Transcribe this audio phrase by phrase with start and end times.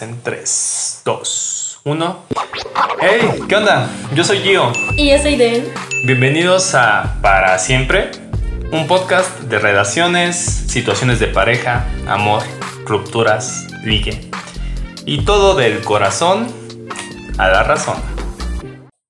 [0.00, 2.18] En 3, 2, 1.
[3.00, 3.42] ¡Hey!
[3.48, 3.90] ¿Qué onda?
[4.14, 4.70] Yo soy Gio.
[4.96, 5.64] Y yo soy Den.
[6.06, 8.12] Bienvenidos a Para Siempre,
[8.70, 12.44] un podcast de relaciones, situaciones de pareja, amor,
[12.86, 14.30] rupturas, ligue.
[15.04, 16.46] Y todo del corazón
[17.36, 17.96] a la razón.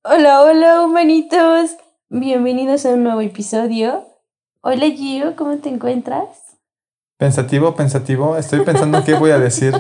[0.05, 1.73] Hola, hola, humanitos.
[2.09, 4.07] Bienvenidos a un nuevo episodio.
[4.63, 6.48] Hola, Gio, ¿cómo te encuentras?
[7.19, 8.37] Pensativo, pensativo.
[8.37, 9.75] Estoy pensando qué voy a decir.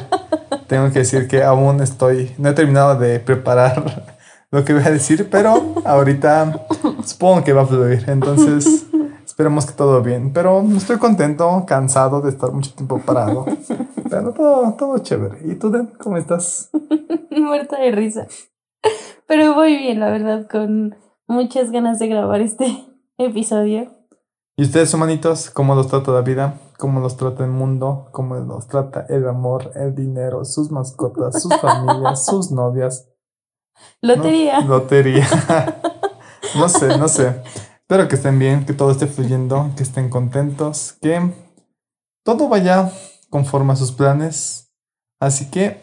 [0.66, 4.16] Tengo que decir que aún estoy, no he terminado de preparar
[4.50, 6.66] lo que voy a decir, pero ahorita
[7.04, 8.04] supongo que va a fluir.
[8.08, 8.86] Entonces,
[9.24, 10.32] esperemos que todo bien.
[10.32, 13.46] Pero estoy contento, cansado de estar mucho tiempo parado.
[14.10, 15.38] Pero todo, todo chévere.
[15.44, 16.70] ¿Y tú, Den, cómo estás?
[17.30, 18.26] Muerta de risa.
[19.28, 20.96] Pero voy bien, la verdad, con
[21.28, 22.84] muchas ganas de grabar este
[23.16, 23.92] episodio.
[24.56, 26.58] ¿Y ustedes, humanitos, cómo los trata la vida?
[26.78, 28.06] ¿Cómo los trata el mundo?
[28.12, 33.08] ¿Cómo los trata el amor, el dinero, sus mascotas, sus familias, sus novias?
[34.00, 34.60] Lotería.
[34.60, 35.26] No, lotería.
[36.54, 37.42] no sé, no sé.
[37.80, 41.32] Espero que estén bien, que todo esté fluyendo, que estén contentos, que
[42.24, 42.92] todo vaya
[43.28, 44.72] conforme a sus planes.
[45.18, 45.82] Así que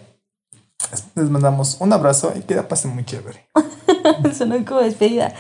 [1.16, 3.50] les mandamos un abrazo y que la pasen muy chévere.
[4.34, 5.34] Sonó como despedida.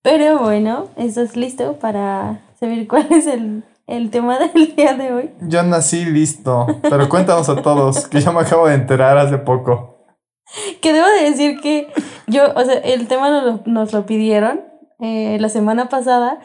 [0.00, 5.30] Pero bueno, ¿estás listo para saber cuál es el, el tema del día de hoy?
[5.42, 10.06] Yo nací listo, pero cuéntanos a todos, que yo me acabo de enterar hace poco.
[10.80, 11.88] Que debo de decir que
[12.26, 14.60] yo, o sea, el tema nos lo, nos lo pidieron
[15.00, 16.38] eh, la semana pasada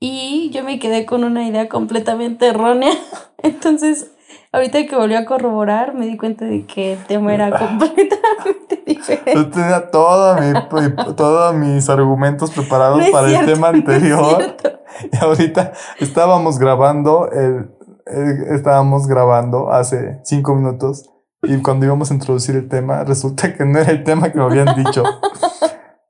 [0.00, 2.92] y yo me quedé con una idea completamente errónea.
[3.42, 4.12] Entonces,
[4.52, 9.34] ahorita que volví a corroborar, me di cuenta de que el tema era completamente diferente.
[9.34, 14.56] Yo tenía todo mi- todos mis argumentos preparados No para cierto, el tema anterior.
[15.12, 17.70] Y ahorita estábamos grabando, el,
[18.06, 21.08] el- estábamos grabando hace cinco minutos
[21.42, 24.44] y cuando íbamos a introducir el tema, resulta que no era el tema que me
[24.44, 25.04] habían dicho.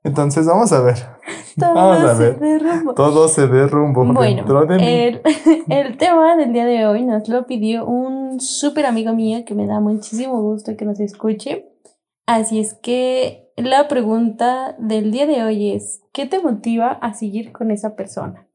[0.03, 0.95] Entonces vamos a ver.
[1.57, 2.39] Vamos a Todo se ver.
[2.39, 2.93] derrumbó.
[2.93, 4.87] Todo se derrumbó Bueno, dentro de mí.
[4.87, 5.21] el,
[5.69, 9.67] el tema del día de hoy nos lo pidió un súper amigo mío que me
[9.67, 11.65] da muchísimo gusto que nos escuche.
[12.25, 17.51] Así es que la pregunta del día de hoy es, ¿qué te motiva a seguir
[17.51, 18.47] con esa persona?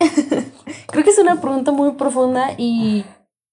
[0.88, 3.04] Creo que es una pregunta muy profunda y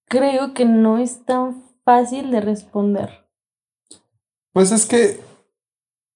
[0.07, 3.18] creo que no es tan fácil de responder.
[4.59, 5.21] Pues es que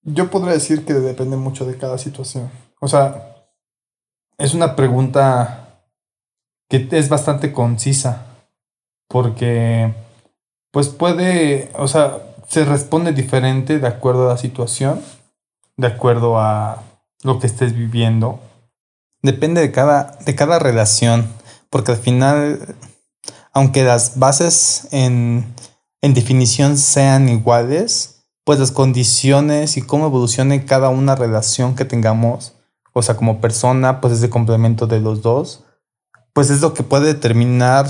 [0.01, 2.51] yo podría decir que depende mucho de cada situación.
[2.81, 3.37] O sea,
[4.37, 5.79] es una pregunta
[6.67, 8.25] que es bastante concisa.
[9.07, 9.93] Porque,
[10.71, 12.17] pues puede, o sea,
[12.49, 15.01] se responde diferente de acuerdo a la situación,
[15.77, 16.83] de acuerdo a
[17.23, 18.41] lo que estés viviendo.
[19.21, 21.29] Depende de cada, de cada relación.
[21.69, 22.75] Porque al final,
[23.53, 25.55] aunque las bases en,
[26.01, 32.53] en definición sean iguales, pues las condiciones y cómo evolucione cada una relación que tengamos,
[32.93, 35.63] o sea, como persona, pues ese complemento de los dos,
[36.33, 37.87] pues es lo que puede determinar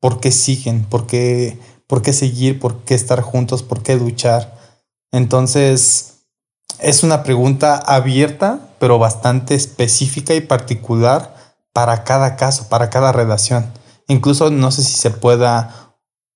[0.00, 4.58] por qué siguen, por qué, por qué seguir, por qué estar juntos, por qué luchar.
[5.12, 6.24] Entonces,
[6.80, 11.34] es una pregunta abierta, pero bastante específica y particular
[11.72, 13.70] para cada caso, para cada relación.
[14.08, 15.91] Incluso no sé si se pueda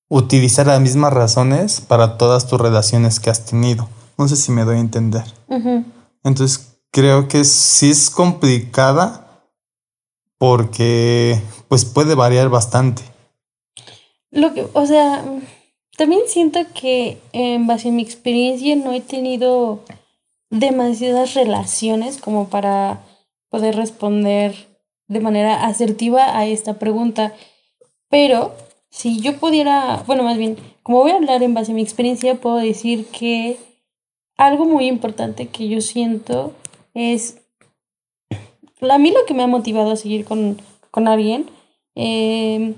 [0.08, 3.88] utilizar las mismas razones para todas tus relaciones que has tenido.
[4.18, 5.24] No sé si me doy a entender.
[6.22, 9.42] Entonces creo que sí es complicada
[10.38, 13.02] porque pues puede variar bastante.
[14.30, 15.24] Lo que, o sea,
[15.96, 19.80] también siento que en base a mi experiencia no he tenido
[20.50, 23.02] demasiadas relaciones como para
[23.48, 24.68] poder responder
[25.08, 27.32] de manera asertiva a esta pregunta.
[28.08, 28.54] Pero
[28.96, 32.40] si yo pudiera, bueno, más bien, como voy a hablar en base a mi experiencia,
[32.40, 33.58] puedo decir que
[34.38, 36.54] algo muy importante que yo siento
[36.94, 37.36] es
[38.80, 41.44] a mí lo que me ha motivado a seguir con, con alguien
[41.94, 42.74] eh,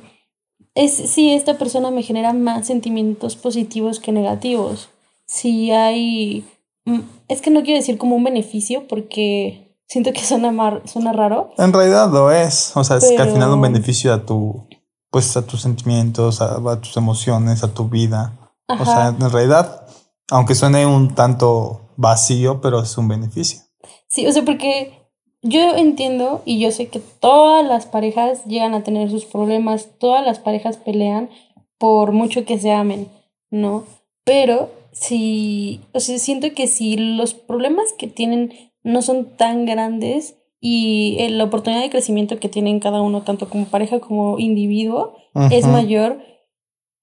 [0.75, 4.89] es si esta persona me genera más sentimientos positivos que negativos.
[5.25, 6.45] Si hay...
[6.85, 11.13] mm, Es que no quiero decir como un beneficio porque siento que suena, mar, suena
[11.13, 11.53] raro.
[11.59, 12.77] En realidad lo es.
[12.77, 14.68] O sea, es que al final un beneficio a tu,
[15.11, 18.39] pues a tus sentimientos, a, a tus emociones, a tu vida.
[18.67, 18.83] Ajá.
[18.83, 19.87] O sea, en realidad,
[20.31, 23.61] aunque suene un tanto vacío, pero es un beneficio.
[24.09, 24.99] Sí, o sea, porque
[25.43, 30.25] yo entiendo y yo sé que todas las parejas llegan a tener sus problemas, todas
[30.25, 31.31] las parejas pelean
[31.79, 33.09] por mucho que se amen,
[33.51, 33.85] ¿no?
[34.25, 38.53] Pero si, o sea, siento que si los problemas que tienen
[38.83, 43.49] no son tan grandes y eh, la oportunidad de crecimiento que tienen cada uno, tanto
[43.49, 45.15] como pareja como individuo,
[45.51, 46.19] es mayor,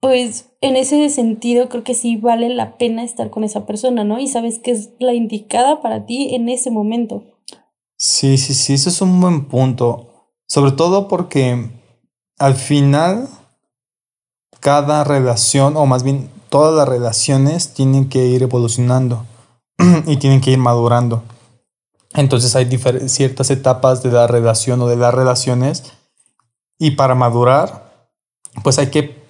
[0.01, 4.19] pues en ese sentido creo que sí vale la pena estar con esa persona, ¿no?
[4.19, 7.23] Y sabes que es la indicada para ti en ese momento.
[7.97, 10.31] Sí, sí, sí, eso es un buen punto.
[10.47, 11.69] Sobre todo porque
[12.37, 13.29] al final
[14.59, 19.25] cada relación, o más bien todas las relaciones, tienen que ir evolucionando
[20.07, 21.23] y tienen que ir madurando.
[22.15, 22.69] Entonces hay
[23.07, 25.83] ciertas etapas de la relación o de las relaciones
[26.79, 28.09] y para madurar,
[28.63, 29.23] pues hay que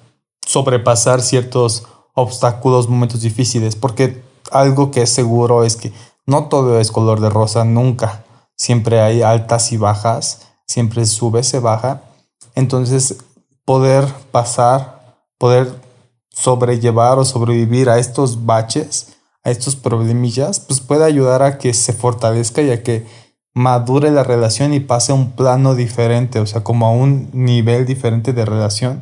[0.46, 5.92] sobrepasar ciertos obstáculos, momentos difíciles, porque algo que es seguro es que
[6.26, 8.24] no todo es color de rosa, nunca.
[8.56, 12.04] Siempre hay altas y bajas, siempre sube, se baja.
[12.56, 13.18] Entonces,
[13.66, 15.82] poder pasar, poder
[16.30, 19.15] sobrellevar o sobrevivir a estos baches,
[19.46, 23.06] a estos problemillas, pues puede ayudar a que se fortalezca y a que
[23.54, 27.86] madure la relación y pase a un plano diferente, o sea, como a un nivel
[27.86, 29.02] diferente de relación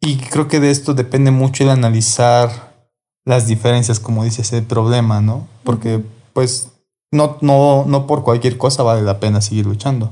[0.00, 2.88] y creo que de esto depende mucho el analizar
[3.26, 5.46] las diferencias, como dices, el problema, ¿no?
[5.62, 6.00] Porque
[6.32, 6.72] pues
[7.12, 10.10] no, no, no por cualquier cosa vale la pena seguir luchando.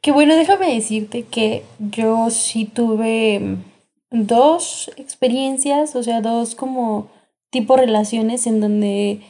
[0.00, 3.56] Que bueno, déjame decirte que yo sí tuve
[4.12, 7.08] dos experiencias, o sea, dos como
[7.56, 9.20] tipo relaciones en donde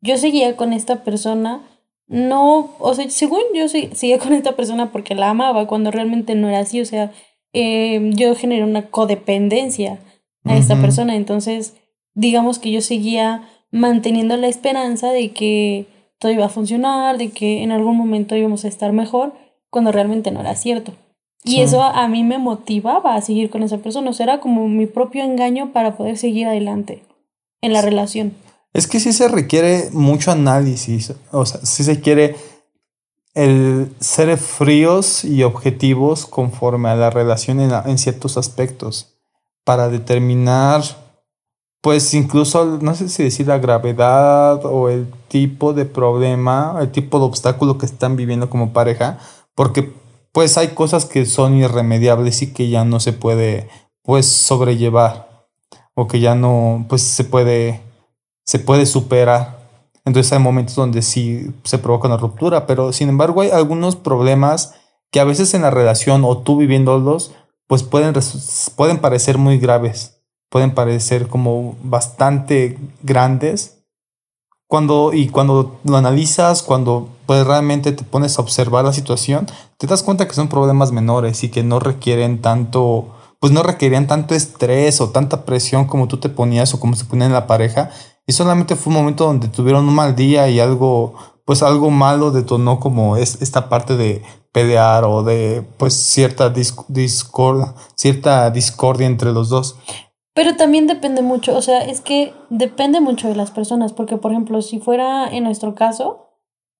[0.00, 1.62] yo seguía con esta persona,
[2.08, 6.48] no, o sea, según yo seguía con esta persona porque la amaba, cuando realmente no
[6.48, 7.12] era así, o sea,
[7.52, 10.00] eh, yo generé una codependencia
[10.42, 11.14] a esta persona.
[11.14, 11.76] Entonces,
[12.14, 15.86] digamos que yo seguía manteniendo la esperanza de que
[16.18, 19.34] todo iba a funcionar, de que en algún momento íbamos a estar mejor,
[19.70, 20.94] cuando realmente no era cierto.
[21.44, 24.10] Y eso a mí me motivaba a seguir con esa persona.
[24.10, 27.02] O sea, era como mi propio engaño para poder seguir adelante
[27.60, 28.34] en la relación.
[28.72, 31.12] Es que sí se requiere mucho análisis.
[31.32, 32.36] O sea, sí se quiere
[33.34, 39.14] el ser fríos y objetivos conforme a la relación en, ciertos aspectos
[39.64, 40.82] para determinar
[41.80, 47.20] pues incluso no sé si decir la gravedad o el tipo de problema, el tipo
[47.20, 49.20] de obstáculo que están viviendo como pareja,
[49.54, 49.92] porque
[50.32, 53.68] pues hay cosas que son irremediables y que ya no se puede
[54.02, 55.37] pues sobrellevar
[55.98, 57.80] o que ya no pues se puede
[58.44, 59.58] se puede superar
[60.08, 64.74] entonces hay momentos donde sí se provoca una ruptura, pero sin embargo hay algunos problemas
[65.10, 67.32] que a veces en la relación o tú viviéndolos,
[67.66, 68.14] pues pueden,
[68.74, 73.84] pueden parecer muy graves, pueden parecer como bastante grandes.
[74.66, 79.46] Cuando, y cuando lo analizas, cuando pues realmente te pones a observar la situación,
[79.76, 84.06] te das cuenta que son problemas menores y que no requieren tanto, pues no requerían
[84.06, 87.46] tanto estrés o tanta presión como tú te ponías o como se ponía en la
[87.46, 87.90] pareja
[88.28, 91.14] y solamente fue un momento donde tuvieron un mal día y algo,
[91.46, 97.74] pues algo malo detonó como es, esta parte de pelear o de pues cierta discord,
[97.96, 99.76] cierta discordia entre los dos.
[100.34, 104.32] Pero también depende mucho, o sea, es que depende mucho de las personas, porque por
[104.32, 106.28] ejemplo, si fuera en nuestro caso,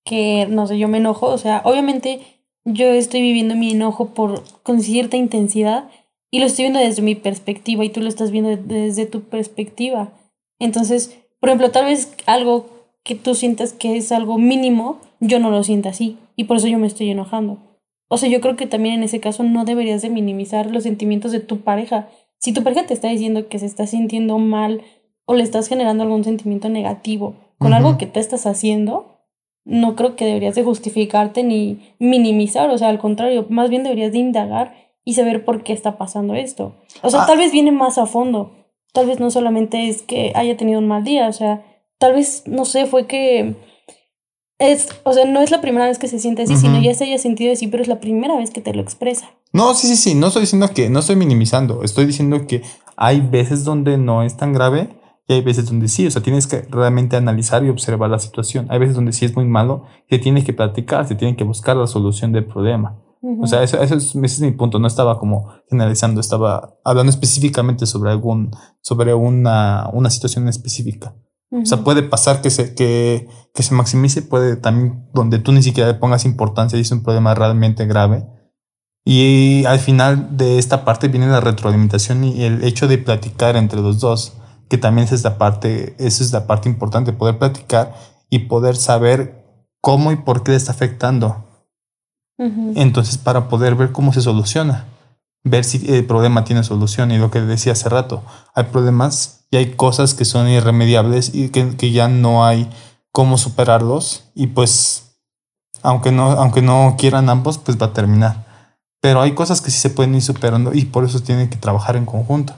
[0.05, 4.45] que no sé, yo me enojo, o sea, obviamente yo estoy viviendo mi enojo por
[4.63, 5.89] con cierta intensidad
[6.31, 10.13] y lo estoy viendo desde mi perspectiva y tú lo estás viendo desde tu perspectiva.
[10.59, 12.67] Entonces, por ejemplo, tal vez algo
[13.03, 16.69] que tú sientas que es algo mínimo, yo no lo siento así y por eso
[16.69, 17.59] yo me estoy enojando.
[18.09, 21.33] O sea, yo creo que también en ese caso no deberías de minimizar los sentimientos
[21.33, 22.09] de tu pareja.
[22.39, 24.83] Si tu pareja te está diciendo que se está sintiendo mal
[25.25, 29.19] o le estás generando algún sentimiento negativo con algo que te estás haciendo,
[29.65, 34.13] no creo que deberías de justificarte ni minimizar, o sea, al contrario, más bien deberías
[34.13, 36.75] de indagar y saber por qué está pasando esto.
[37.03, 37.27] O sea, ah.
[37.27, 38.53] tal vez viene más a fondo
[38.93, 41.63] tal vez no solamente es que haya tenido un mal día, o sea,
[41.99, 43.57] tal vez, no sé, fue que
[44.59, 47.05] es, o sea, no es la primera vez que se siente así, sino ya se
[47.05, 49.31] haya sentido así, pero es la primera vez que te lo expresa.
[49.53, 52.63] No, sí, sí, sí, no estoy diciendo que, no estoy minimizando, estoy diciendo que
[52.97, 54.89] hay veces donde no es tan grave
[55.29, 58.67] y hay veces donde sí, o sea, tienes que realmente analizar y observar la situación.
[58.71, 61.77] Hay veces donde sí es muy malo, que tienes que platicar, se tiene que buscar
[61.77, 62.97] la solución del problema.
[63.23, 64.79] O sea, eso, eso es, ese es mi punto.
[64.79, 71.15] No estaba como generalizando, estaba hablando específicamente sobre algún, sobre una, una situación específica.
[71.51, 75.63] O sea, puede pasar que se, que, que se maximice, puede también donde tú ni
[75.63, 78.27] siquiera le pongas importancia y es un problema realmente grave.
[79.05, 83.81] Y al final de esta parte viene la retroalimentación y el hecho de platicar entre
[83.81, 84.35] los dos,
[84.69, 87.95] que también es esta parte, esa es la parte importante, poder platicar
[88.29, 89.47] y poder saber
[89.81, 91.48] cómo y por qué le está afectando
[92.39, 94.87] entonces, para poder ver cómo se soluciona,
[95.43, 97.11] ver si el problema tiene solución.
[97.11, 98.23] Y lo que decía hace rato,
[98.55, 102.71] hay problemas y hay cosas que son irremediables y que, ya no hay
[103.13, 104.25] cómo superarlos.
[104.35, 105.17] Y pues,
[105.83, 108.47] aunque no, aunque no quieran ambos, pues va a terminar.
[109.01, 111.97] pero hay cosas que sí se pueden ir superando y por eso tienen que trabajar
[111.97, 112.55] en conjunto.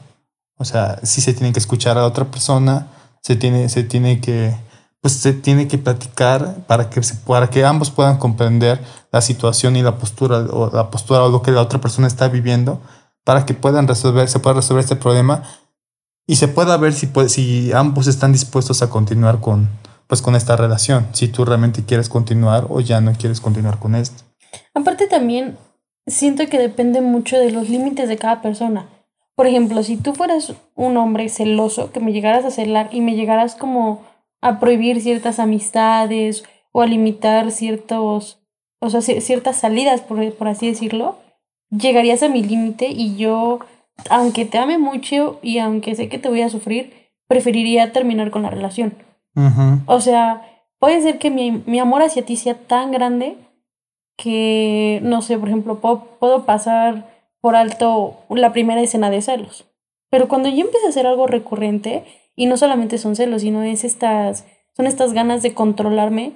[0.56, 2.88] O sea, sí se tiene que escuchar a otra persona,
[3.22, 4.54] se tiene, se tiene que,
[5.00, 8.80] pues se tiene que platicar para que, se, para que ambos puedan comprender
[9.12, 12.28] la situación y la postura o la postura o lo que la otra persona está
[12.28, 12.80] viviendo
[13.24, 15.42] para que puedan resolver, se pueda resolver este problema
[16.26, 19.68] y se pueda ver si, puede, si ambos están dispuestos a continuar con,
[20.06, 23.94] pues, con esta relación, si tú realmente quieres continuar o ya no quieres continuar con
[23.94, 24.24] esto.
[24.74, 25.56] Aparte también
[26.06, 28.86] siento que depende mucho de los límites de cada persona.
[29.34, 33.16] Por ejemplo, si tú fueras un hombre celoso, que me llegaras a celar y me
[33.16, 34.02] llegaras como
[34.40, 38.40] a prohibir ciertas amistades o a limitar ciertos,
[38.80, 41.18] o sea, ciertas salidas, por, por así decirlo,
[41.70, 43.60] llegarías a mi límite y yo,
[44.08, 46.92] aunque te ame mucho y aunque sé que te voy a sufrir,
[47.26, 48.94] preferiría terminar con la relación.
[49.86, 50.42] O sea,
[50.78, 53.36] puede ser que mi, mi amor hacia ti sea tan grande
[54.16, 57.08] que, no sé, por ejemplo, puedo, puedo pasar
[57.40, 59.64] por alto la primera escena de celos.
[60.10, 62.04] Pero cuando yo empiezo a hacer algo recurrente,
[62.40, 66.32] y no solamente son celos, sino es estas, son estas ganas de controlarme,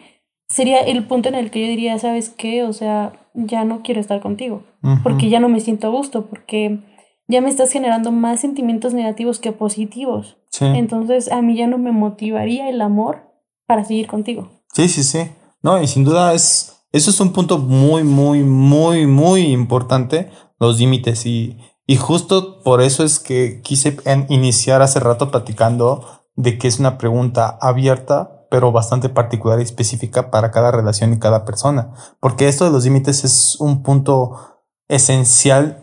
[0.49, 2.63] sería el punto en el que yo diría, ¿sabes qué?
[2.63, 4.65] O sea, ya no quiero estar contigo,
[5.03, 6.81] porque ya no me siento a gusto, porque
[7.27, 10.37] ya me estás generando más sentimientos negativos que positivos.
[10.61, 13.31] Entonces, a mí ya no me motivaría el amor
[13.67, 14.51] para seguir contigo.
[14.75, 15.31] Sí, sí, sí.
[15.63, 20.29] No, y sin duda es eso es un punto muy, muy, muy, muy importante,
[20.61, 21.25] los límites.
[21.25, 23.97] Y, y justo por eso es que quise
[24.29, 30.31] iniciar hace rato platicando de que es una pregunta abierta, pero bastante particular y específica
[30.31, 31.93] para cada relación y cada persona.
[32.21, 35.83] Porque esto de los límites es un punto esencial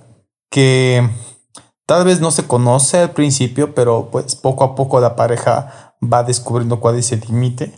[0.49, 1.07] que
[1.85, 6.23] tal vez no se conoce al principio, pero pues poco a poco la pareja va
[6.23, 7.73] descubriendo cuál es el límite.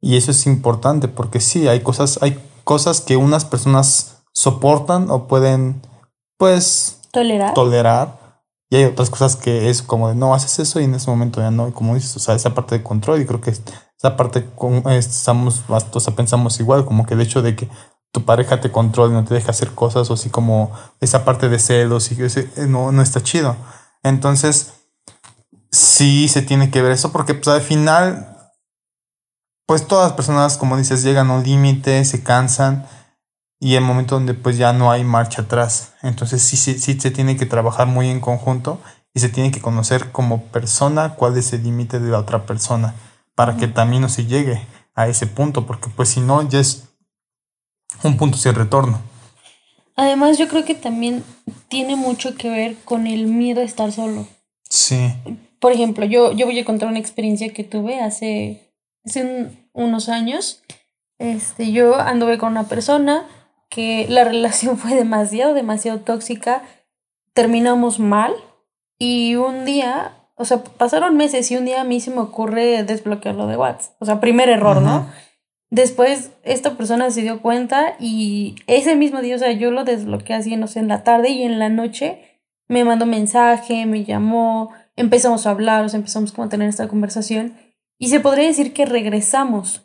[0.00, 5.26] Y eso es importante porque sí, hay cosas, hay cosas que unas personas soportan o
[5.28, 5.80] pueden,
[6.36, 7.54] pues, tolerar.
[7.54, 8.18] tolerar.
[8.70, 11.40] Y hay otras cosas que es como de no haces eso y en ese momento
[11.40, 11.68] ya no.
[11.68, 14.86] Y como dices, o sea, esa parte de control, y creo que esa parte con,
[14.90, 17.68] estamos, o sea, pensamos igual, como que el hecho de que
[18.12, 21.58] tu pareja te controle, no te deja hacer cosas, o así como esa parte de
[21.58, 23.56] celos, y ese, eh, no, no está chido.
[24.02, 24.74] Entonces,
[25.70, 28.34] sí se tiene que ver eso, porque pues al final
[29.66, 32.86] pues todas las personas, como dices, llegan a un límite, se cansan
[33.64, 35.94] y el momento donde pues ya no hay marcha atrás.
[36.02, 38.78] Entonces sí, sí, sí se tiene que trabajar muy en conjunto
[39.14, 42.94] y se tiene que conocer como persona cuál es el límite de la otra persona
[43.34, 44.60] para que también no se llegue
[44.94, 46.90] a ese punto, porque pues si no ya es
[48.02, 49.00] un punto sin retorno.
[49.96, 51.24] Además yo creo que también
[51.68, 54.28] tiene mucho que ver con el miedo a estar solo.
[54.68, 55.14] Sí.
[55.58, 58.60] Por ejemplo, yo, yo voy a contar una experiencia que tuve hace
[59.06, 60.62] hace unos años,
[61.18, 63.26] este, yo anduve con una persona
[63.74, 66.62] que la relación fue demasiado, demasiado tóxica,
[67.32, 68.32] terminamos mal
[68.98, 72.84] y un día, o sea, pasaron meses y un día a mí se me ocurre
[72.84, 75.08] desbloquearlo de WhatsApp, o sea, primer error, ¿no?
[75.70, 80.36] Después esta persona se dio cuenta y ese mismo día, o sea, yo lo desbloqueé
[80.36, 84.70] así, no sé, en la tarde y en la noche me mandó mensaje, me llamó,
[84.94, 87.54] empezamos a hablar, o sea, empezamos como a tener esta conversación
[87.98, 89.83] y se podría decir que regresamos.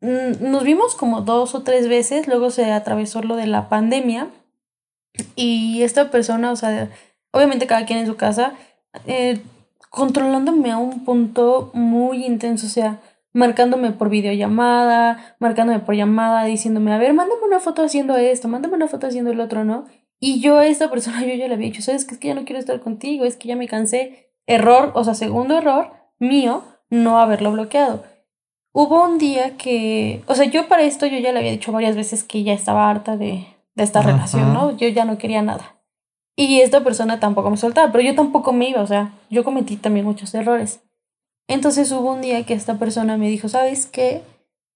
[0.00, 4.28] Mm, nos vimos como dos o tres veces, luego se atravesó lo de la pandemia
[5.34, 6.90] y esta persona, o sea,
[7.32, 8.54] obviamente cada quien en su casa,
[9.06, 9.40] eh,
[9.90, 13.00] controlándome a un punto muy intenso, o sea,
[13.32, 18.74] marcándome por videollamada, marcándome por llamada, diciéndome, a ver, mándame una foto haciendo esto, mándame
[18.76, 19.86] una foto haciendo el otro, ¿no?
[20.18, 22.14] Y yo a esta persona, yo ya le había dicho, ¿sabes qué?
[22.14, 24.30] Es que ya no quiero estar contigo, es que ya me cansé.
[24.46, 28.04] Error, o sea, segundo error mío, no haberlo bloqueado.
[28.78, 31.96] Hubo un día que, o sea, yo para esto yo ya le había dicho varias
[31.96, 34.76] veces que ya estaba harta de, de esta relación, ¿no?
[34.76, 35.76] Yo ya no quería nada.
[36.36, 39.78] Y esta persona tampoco me soltaba, pero yo tampoco me iba, o sea, yo cometí
[39.78, 40.82] también muchos errores.
[41.48, 44.20] Entonces hubo un día que esta persona me dijo, ¿sabes qué?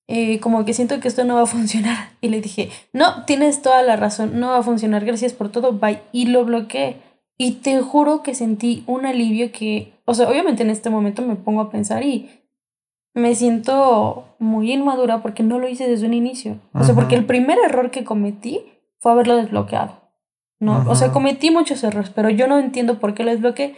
[0.08, 2.12] Eh, como que siento que esto no va a funcionar.
[2.22, 5.74] Y le dije, no, tienes toda la razón, no va a funcionar, gracias por todo,
[5.74, 6.00] bye.
[6.10, 6.96] Y lo bloqueé.
[7.36, 11.36] Y te juro que sentí un alivio que o sea, obviamente en este momento me
[11.36, 12.28] pongo a pensar y
[13.14, 16.58] me siento muy inmadura porque no lo hice desde un inicio.
[16.74, 18.60] O sea, porque el primer error que cometí
[18.98, 20.00] fue haberlo desbloqueado.
[20.60, 20.84] ¿no?
[20.88, 23.74] O sea, cometí muchos errores, pero yo no entiendo por qué lo desbloqueé.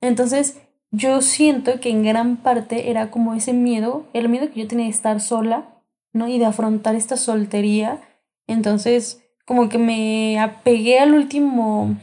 [0.00, 0.60] Entonces,
[0.90, 4.86] yo siento que en gran parte era como ese miedo, el miedo que yo tenía
[4.86, 5.66] de estar sola,
[6.12, 6.28] ¿no?
[6.28, 8.00] Y de afrontar esta soltería.
[8.46, 11.96] Entonces, como que me apegué al último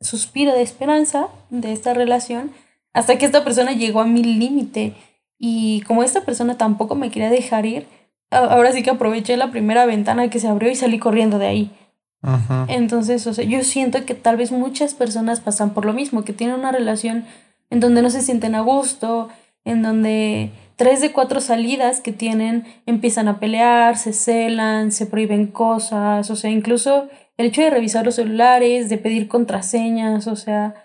[0.00, 2.50] suspiro de esperanza de esta relación
[2.92, 4.94] hasta que esta persona llegó a mi límite.
[5.44, 7.88] Y como esta persona tampoco me quería dejar ir,
[8.30, 11.70] ahora sí que aproveché la primera ventana que se abrió y salí corriendo de ahí.
[12.68, 16.32] Entonces, o sea, yo siento que tal vez muchas personas pasan por lo mismo, que
[16.32, 17.24] tienen una relación
[17.70, 19.30] en donde no se sienten a gusto,
[19.64, 25.48] en donde tres de cuatro salidas que tienen empiezan a pelear, se celan, se prohíben
[25.48, 30.76] cosas, o sea, incluso el hecho de revisar los celulares, de pedir contraseñas, o sea,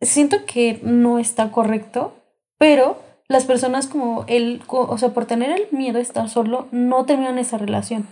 [0.00, 2.14] siento que no está correcto,
[2.58, 7.04] pero las personas como él, o sea, por tener el miedo a estar solo, no
[7.04, 8.06] terminan esa relación.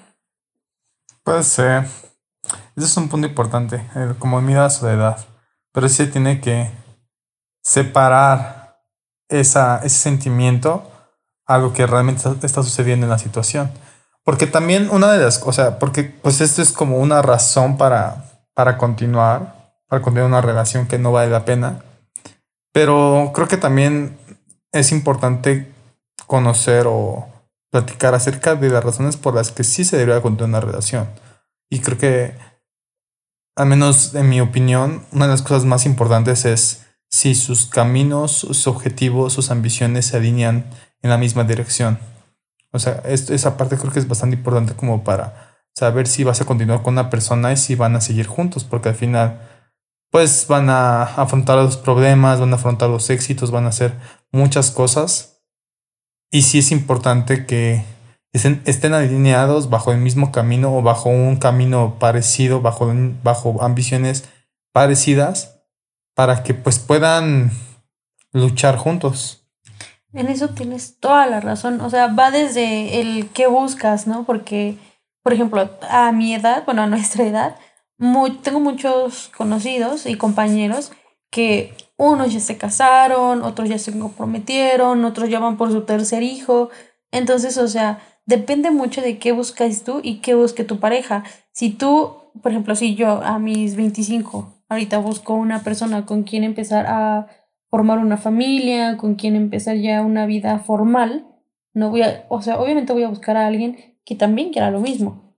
[1.23, 1.85] Puede ser.
[2.77, 3.85] Ese es un punto importante,
[4.19, 5.17] como miedo a.
[5.73, 6.71] Pero sí tiene que
[7.63, 8.83] separar
[9.29, 10.91] esa, ese sentimiento
[11.47, 13.71] a lo que realmente está, está sucediendo en la situación.
[14.25, 18.79] Porque también una de las cosas, porque pues esto es como una razón para, para
[18.79, 21.83] continuar, para continuar una relación que no vale la pena.
[22.73, 24.17] Pero creo que también
[24.73, 25.73] es importante
[26.27, 27.29] conocer o
[27.71, 31.09] platicar acerca de las razones por las que sí se debería continuar una relación.
[31.71, 32.35] Y creo que,
[33.57, 38.33] al menos en mi opinión, una de las cosas más importantes es si sus caminos,
[38.33, 40.67] sus objetivos, sus ambiciones se alinean
[41.03, 41.99] en la misma dirección.
[42.73, 46.41] O sea, esto, esa parte creo que es bastante importante como para saber si vas
[46.41, 49.41] a continuar con una persona y si van a seguir juntos, porque al final,
[50.11, 53.95] pues van a afrontar los problemas, van a afrontar los éxitos, van a hacer
[54.33, 55.43] muchas cosas.
[56.31, 57.85] Y sí es importante que
[58.33, 62.91] estén, estén alineados bajo el mismo camino o bajo un camino parecido, bajo,
[63.23, 64.29] bajo ambiciones
[64.73, 65.61] parecidas,
[66.15, 67.51] para que pues puedan
[68.33, 69.47] luchar juntos.
[70.13, 71.81] En eso tienes toda la razón.
[71.81, 74.25] O sea, va desde el qué buscas, ¿no?
[74.25, 74.77] Porque,
[75.23, 77.57] por ejemplo, a mi edad, bueno, a nuestra edad,
[78.43, 80.93] tengo muchos conocidos y compañeros
[81.31, 86.23] que unos ya se casaron, otros ya se comprometieron, otros ya van por su tercer
[86.23, 86.71] hijo.
[87.13, 91.25] Entonces, o sea, depende mucho de qué buscas tú y qué busque tu pareja.
[91.53, 96.45] Si tú, por ejemplo, si yo a mis 25 ahorita busco una persona con quien
[96.45, 97.27] empezar a
[97.71, 101.27] formar una familia, con quien empezar ya una vida formal,
[101.75, 104.81] no voy a, o sea, obviamente voy a buscar a alguien que también quiera lo
[104.81, 105.35] mismo.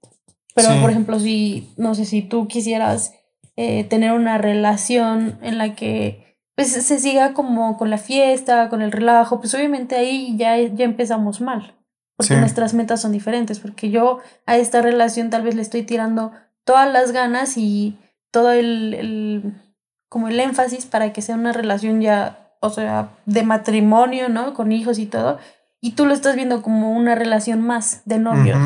[0.55, 0.79] Pero, Sí.
[0.81, 3.13] por ejemplo, si, no sé, si tú quisieras
[3.57, 6.24] eh, tener una relación en la que
[6.55, 10.85] pues, se siga como con la fiesta, con el relajo, pues obviamente ahí ya, ya
[10.85, 11.75] empezamos mal.
[12.17, 12.41] Porque Sí.
[12.41, 13.59] nuestras metas son diferentes.
[13.59, 16.31] Porque yo a esta relación tal vez le estoy tirando
[16.65, 17.99] todas las ganas y
[18.31, 19.55] todo el, el
[20.09, 24.55] como el énfasis para que sea una relación ya, o sea, de matrimonio, ¿no?
[24.55, 25.39] Con hijos y todo.
[25.81, 28.59] Y tú lo estás viendo como una relación más de novios.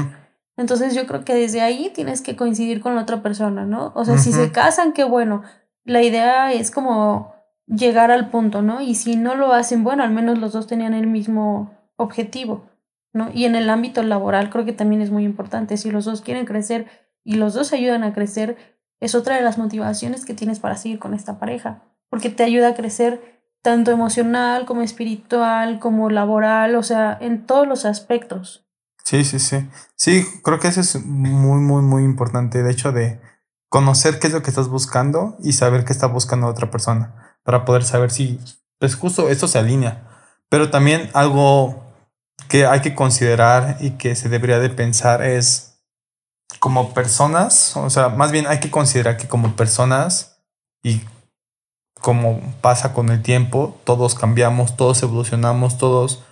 [0.58, 3.92] Entonces yo creo que desde ahí tienes que coincidir con la otra persona, ¿no?
[3.94, 5.42] O sea, si se casan, qué bueno.
[5.84, 7.32] La idea es como
[7.68, 8.80] llegar al punto, ¿no?
[8.80, 12.66] Y si no lo hacen, bueno, al menos los dos tenían el mismo objetivo,
[13.12, 13.30] ¿no?
[13.32, 15.76] Y en el ámbito laboral creo que también es muy importante.
[15.76, 16.86] Si los dos quieren crecer
[17.24, 18.56] y los dos ayudan a crecer,
[19.00, 22.68] es otra de las motivaciones que tienes para seguir con esta pareja, porque te ayuda
[22.68, 28.64] a crecer tanto emocional como espiritual, como laboral, o sea, en todos los aspectos.
[29.04, 29.68] Sí, sí, sí.
[29.96, 32.62] Sí, creo que eso es muy, muy, muy importante.
[32.62, 33.20] De hecho, de
[33.68, 37.27] conocer qué es lo que estás buscando y saber qué está buscando otra persona.
[37.48, 38.38] Para poder saber si,
[38.78, 40.06] pues justo esto se alinea.
[40.50, 41.82] Pero también algo
[42.46, 45.80] que hay que considerar y que se debería de pensar es
[46.60, 50.42] como personas, o sea, más bien hay que considerar que como personas
[50.82, 51.00] y
[52.02, 56.22] como pasa con el tiempo, todos cambiamos, todos evolucionamos, todos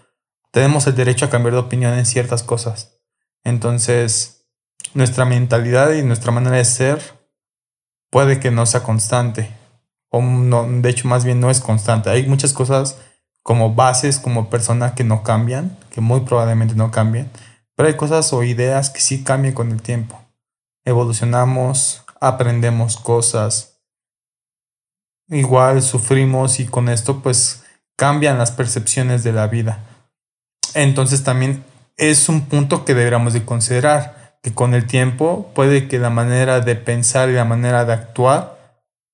[0.50, 3.00] tenemos el derecho a cambiar de opinión en ciertas cosas.
[3.42, 4.44] Entonces,
[4.92, 7.00] nuestra mentalidad y nuestra manera de ser
[8.10, 9.55] puede que no sea constante.
[10.22, 12.10] No, de hecho, más bien no es constante.
[12.10, 12.98] Hay muchas cosas
[13.42, 17.30] como bases, como persona que no cambian, que muy probablemente no cambien.
[17.76, 20.20] Pero hay cosas o ideas que sí cambian con el tiempo.
[20.84, 23.78] Evolucionamos, aprendemos cosas.
[25.28, 27.64] Igual sufrimos y con esto pues
[27.96, 29.84] cambian las percepciones de la vida.
[30.74, 31.64] Entonces también
[31.96, 36.60] es un punto que deberíamos de considerar, que con el tiempo puede que la manera
[36.60, 38.55] de pensar y la manera de actuar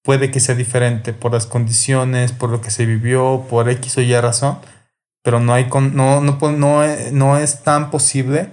[0.03, 4.01] puede que sea diferente por las condiciones, por lo que se vivió, por X o
[4.01, 4.59] Y razón,
[5.23, 8.51] pero no hay con, no, no, no, e- no es tan posible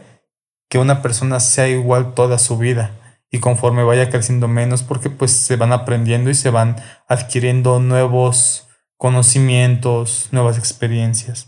[0.70, 2.92] que una persona sea igual toda su vida
[3.32, 6.76] y conforme vaya creciendo menos porque pues se van aprendiendo y se van
[7.08, 11.48] adquiriendo nuevos conocimientos, nuevas experiencias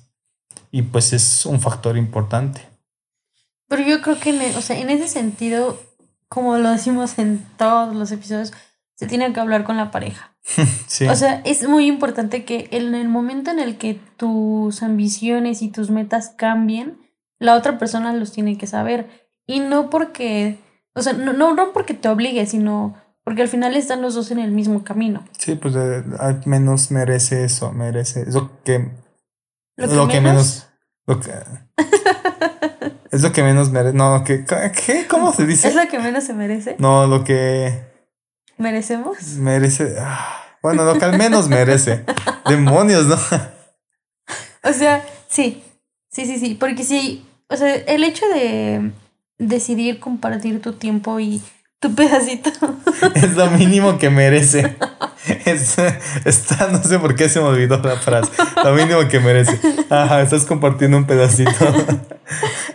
[0.71, 2.61] y pues es un factor importante.
[3.67, 5.79] Pero yo creo que, en, e- o sea, en ese sentido,
[6.27, 8.53] como lo decimos en todos los episodios,
[9.01, 10.33] se tiene que hablar con la pareja.
[10.87, 11.07] Sí.
[11.07, 15.69] O sea, es muy importante que en el momento en el que tus ambiciones y
[15.69, 16.97] tus metas cambien,
[17.39, 19.07] la otra persona los tiene que saber.
[19.47, 20.57] Y no porque,
[20.93, 24.31] o sea, no, no, no porque te obligue, sino Porque al final están los dos
[24.31, 25.23] en el mismo camino.
[25.37, 28.21] Sí, pues eh, al menos merece eso, merece.
[28.21, 28.89] Es lo que.
[29.77, 30.67] Lo que que, menos-
[31.07, 31.31] lo que-
[33.11, 33.95] es lo que menos merece.
[33.95, 34.43] No, lo que.
[34.45, 35.07] ¿Qué?
[35.07, 35.73] ¿Cómo se Es dice?
[35.73, 36.75] lo que menos se merece.
[36.79, 37.90] No, lo que
[38.61, 39.17] ¿Merecemos?
[39.37, 39.95] merece.
[39.99, 42.03] ah, Bueno, lo que al menos merece.
[42.47, 43.17] Demonios, ¿no?
[44.63, 45.63] O sea, sí.
[46.09, 46.55] Sí, sí, sí.
[46.59, 47.25] Porque sí.
[47.49, 48.91] O sea, el hecho de
[49.37, 51.41] decidir compartir tu tiempo y
[51.79, 52.51] tu pedacito.
[53.15, 54.77] Es lo mínimo que merece.
[55.45, 55.77] Es-
[56.25, 58.31] está, no sé por qué se me olvidó la frase.
[58.63, 59.59] Lo mínimo que merece.
[59.89, 61.51] Ajá, estás compartiendo un pedacito.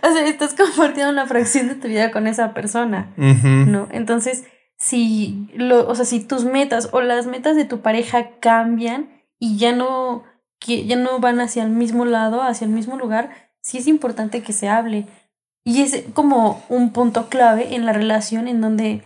[0.03, 3.11] O sea, estás compartiendo una fracción de tu vida con esa persona.
[3.17, 3.89] ¿no?
[3.91, 4.45] Entonces,
[4.77, 9.09] si, lo, o sea, si tus metas o las metas de tu pareja cambian
[9.39, 10.25] y ya no,
[10.61, 14.53] ya no van hacia el mismo lado, hacia el mismo lugar, sí es importante que
[14.53, 15.07] se hable.
[15.65, 19.03] Y es como un punto clave en la relación en donde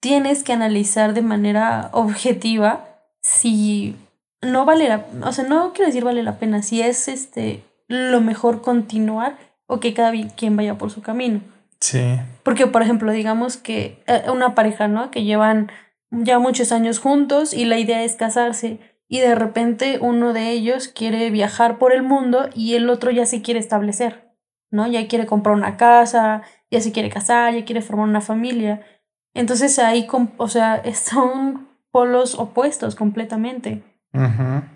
[0.00, 2.88] tienes que analizar de manera objetiva
[3.22, 3.96] si
[4.42, 8.20] no vale la, o sea, no quiero decir vale la pena, si es este lo
[8.20, 11.40] mejor continuar o que cada quien vaya por su camino.
[11.86, 12.18] Sí.
[12.42, 15.12] Porque, por ejemplo, digamos que eh, una pareja, ¿no?
[15.12, 15.70] Que llevan
[16.10, 20.88] ya muchos años juntos y la idea es casarse y de repente uno de ellos
[20.88, 24.34] quiere viajar por el mundo y el otro ya se quiere establecer,
[24.72, 24.88] ¿no?
[24.88, 28.84] Ya quiere comprar una casa, ya se quiere casar, ya quiere formar una familia.
[29.32, 33.84] Entonces ahí, o sea, son polos opuestos completamente.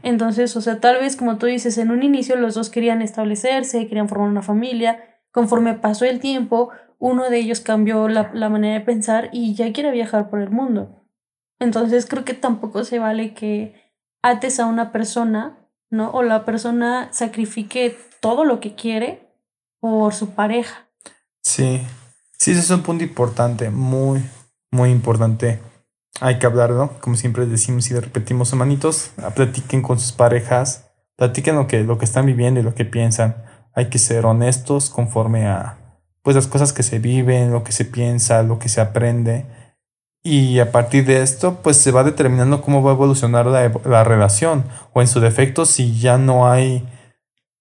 [0.02, 3.88] Entonces, o sea, tal vez como tú dices, en un inicio los dos querían establecerse,
[3.88, 5.02] querían formar una familia.
[5.32, 6.68] Conforme pasó el tiempo,
[7.00, 10.50] uno de ellos cambió la, la manera de pensar y ya quiere viajar por el
[10.50, 11.04] mundo.
[11.58, 13.74] Entonces, creo que tampoco se vale que
[14.22, 15.58] ates a una persona,
[15.90, 16.10] ¿no?
[16.10, 19.34] O la persona sacrifique todo lo que quiere
[19.80, 20.86] por su pareja.
[21.42, 21.80] Sí.
[22.40, 24.22] Sí, ese es un punto importante, muy,
[24.70, 25.60] muy importante.
[26.22, 31.66] Hay que hablarlo, como siempre decimos y repetimos, hermanitos, platiquen con sus parejas, platiquen lo
[31.66, 33.44] que, lo que están viviendo y lo que piensan.
[33.74, 35.79] Hay que ser honestos conforme a
[36.22, 39.46] pues las cosas que se viven, lo que se piensa, lo que se aprende.
[40.22, 44.04] Y a partir de esto, pues se va determinando cómo va a evolucionar la, la
[44.04, 44.64] relación.
[44.92, 46.86] O en su defecto, si ya no hay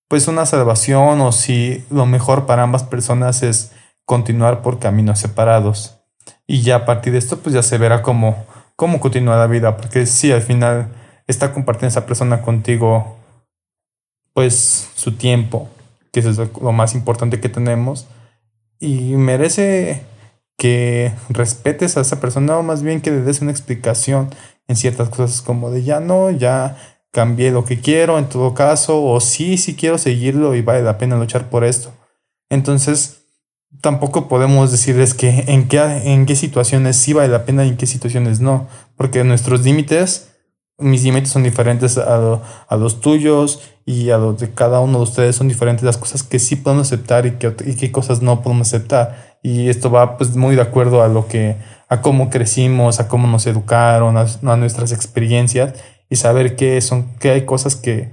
[0.09, 3.71] pues una salvación o si lo mejor para ambas personas es
[4.05, 6.01] continuar por caminos separados.
[6.47, 8.43] Y ya a partir de esto, pues ya se verá cómo,
[8.75, 9.77] cómo continúa la vida.
[9.77, 10.89] Porque si al final
[11.27, 13.17] está compartiendo esa persona contigo,
[14.33, 15.69] pues su tiempo,
[16.11, 18.07] que eso es lo más importante que tenemos.
[18.79, 20.03] Y merece
[20.57, 24.29] que respetes a esa persona o más bien que le des una explicación
[24.67, 26.77] en ciertas cosas como de ya no, ya
[27.11, 30.97] cambié lo que quiero en todo caso o sí, sí quiero seguirlo y vale la
[30.97, 31.91] pena luchar por esto.
[32.49, 33.19] Entonces,
[33.81, 37.77] tampoco podemos decirles que en qué, en qué situaciones sí vale la pena y en
[37.77, 40.29] qué situaciones no, porque nuestros límites,
[40.79, 44.97] mis límites son diferentes a, lo- a los tuyos y a los de cada uno
[44.99, 48.21] de ustedes son diferentes las cosas que sí podemos aceptar y, que, y qué cosas
[48.21, 49.37] no podemos aceptar.
[49.41, 51.55] Y esto va pues muy de acuerdo a lo que,
[51.87, 54.25] a cómo crecimos, a cómo nos educaron, a,
[54.57, 55.73] nuestras experiencias
[56.09, 58.11] y saber que son, que hay cosas que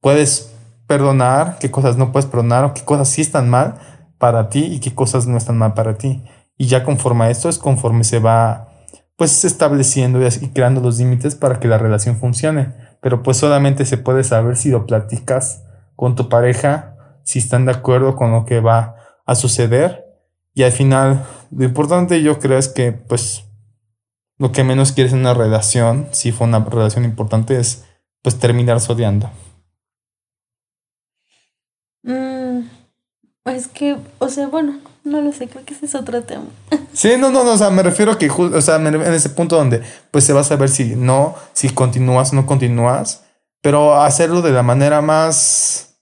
[0.00, 0.52] puedes
[0.86, 3.74] perdonar, qué cosas no puedes perdonar o qué cosas sí están mal
[4.18, 6.22] para ti y qué cosas no están mal para ti.
[6.56, 8.68] Y ya conforme a esto es conforme se va
[9.16, 12.74] pues estableciendo y creando los límites para que la relación funcione.
[13.00, 17.72] Pero pues solamente se puede saber si lo platicas con tu pareja, si están de
[17.72, 20.04] acuerdo con lo que va a suceder.
[20.54, 23.44] Y al final, lo importante yo creo es que pues
[24.38, 27.84] lo que menos quieres en una relación, si fue una relación importante, es
[28.22, 29.30] pues terminar odiando.
[32.02, 32.35] Mm,
[33.50, 36.46] es que, o sea, bueno, no lo sé, creo que ese es otro tema.
[36.92, 39.56] Sí, no, no, no, o sea, me refiero a que, o sea, en ese punto
[39.56, 43.24] donde pues se va a saber si no, si continúas o no continúas,
[43.60, 45.98] pero hacerlo de la manera más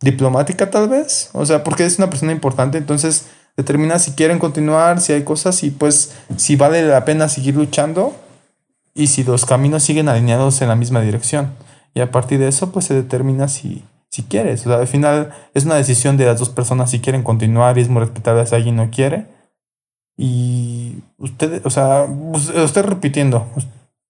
[0.00, 5.00] diplomática tal vez, o sea, porque es una persona importante, entonces determina si quieren continuar,
[5.00, 8.14] si hay cosas y pues si vale la pena seguir luchando
[8.94, 11.54] y si los caminos siguen alineados en la misma dirección.
[11.94, 13.82] Y a partir de eso pues se determina si,
[14.16, 17.22] si quieres, o sea, al final es una decisión de las dos personas si quieren
[17.22, 19.26] continuar y es muy respetable si alguien no quiere.
[20.16, 23.66] Y ustedes, o sea, us- estoy repitiendo, us-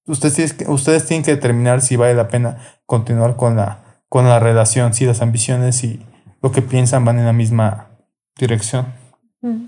[0.07, 4.27] ustedes, tienen que- ustedes tienen que determinar si vale la pena continuar con la, con
[4.29, 6.01] la relación, si las ambiciones y
[6.41, 7.89] lo que piensan van en la misma
[8.39, 8.87] dirección.
[9.41, 9.67] Mm.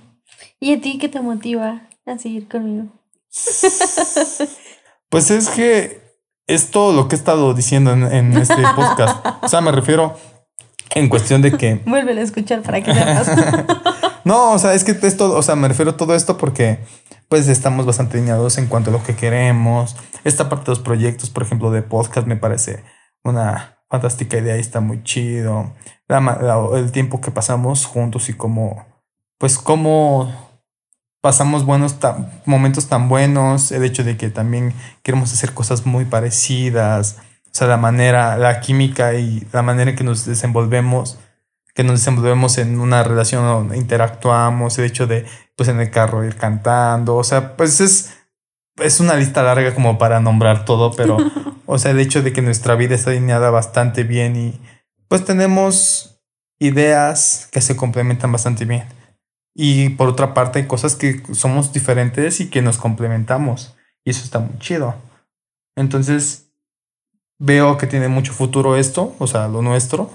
[0.60, 2.86] ¿Y a ti qué te motiva a seguir conmigo?
[5.08, 6.07] Pues es que
[6.48, 9.24] es todo lo que he estado diciendo en, en este podcast.
[9.42, 10.16] O sea, me refiero
[10.94, 12.92] en cuestión de que Vuélvelo a escuchar para que
[14.24, 16.80] no, o sea, es que es todo, o sea, me refiero a todo esto porque
[17.28, 19.96] pues estamos bastante alineados en cuanto a lo que queremos.
[20.24, 22.82] Esta parte de los proyectos, por ejemplo, de podcast me parece
[23.22, 25.74] una fantástica idea y está muy chido.
[26.74, 28.86] el tiempo que pasamos juntos y cómo,
[29.36, 30.47] pues cómo
[31.20, 31.96] pasamos buenos
[32.44, 37.66] momentos tan buenos, el hecho de que también queremos hacer cosas muy parecidas, o sea,
[37.66, 41.18] la manera, la química y la manera en que nos desenvolvemos,
[41.74, 45.26] que nos desenvolvemos en una relación, interactuamos, el hecho de,
[45.56, 48.14] pues en el carro ir cantando, o sea, pues es,
[48.76, 51.16] es una lista larga como para nombrar todo, pero,
[51.66, 54.60] o sea, el hecho de que nuestra vida está alineada bastante bien y
[55.08, 56.20] pues tenemos
[56.60, 58.97] ideas que se complementan bastante bien.
[59.60, 63.74] Y por otra parte, hay cosas que somos diferentes y que nos complementamos.
[64.04, 64.94] Y eso está muy chido.
[65.74, 66.52] Entonces,
[67.40, 70.12] veo que tiene mucho futuro esto, o sea, lo nuestro.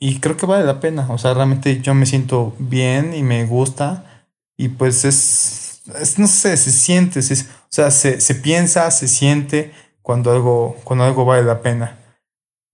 [0.00, 1.06] Y creo que vale la pena.
[1.10, 4.26] O sea, realmente yo me siento bien y me gusta.
[4.56, 5.82] Y pues es,
[6.16, 7.22] no sé, se siente, o
[7.68, 11.98] sea, se, se piensa, se siente cuando algo, cuando algo vale la pena.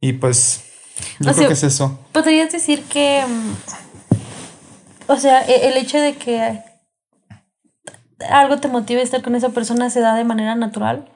[0.01, 0.63] Y pues,
[1.19, 1.99] yo creo que es eso.
[2.13, 3.90] Podrías decir que mm,
[5.11, 6.63] o sea, e, el hecho de que
[8.31, 11.09] algo te motive a estar con esa persona se da de manera natural.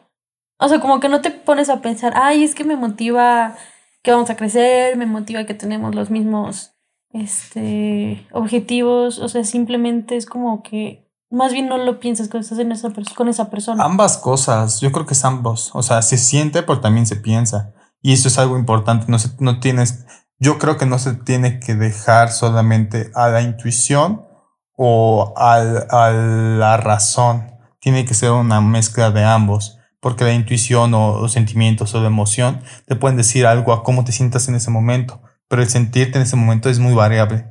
[0.59, 3.57] O sea, como que no te pones a pensar, ay, es que me motiva
[4.03, 6.73] que vamos a crecer, me motiva que tenemos los mismos
[7.11, 9.21] este, objetivos.
[9.21, 12.93] O sea, simplemente es como que más bien no lo piensas cuando estás en esa
[13.15, 13.85] con esa persona.
[13.85, 15.71] Ambas cosas, yo creo que es ambos.
[15.73, 17.73] O sea, se siente, pero también se piensa.
[18.03, 19.07] Y eso es algo importante.
[19.09, 20.05] No, no tienes
[20.45, 24.27] yo creo que no se tiene que dejar solamente a la intuición
[24.77, 27.51] o a la razón.
[27.81, 32.09] Tiene que ser una mezcla de ambos, porque la intuición o los sentimientos o la
[32.09, 36.19] emoción te pueden decir algo a cómo te sientas en ese momento, pero el sentirte
[36.19, 37.47] en ese momento es muy variable,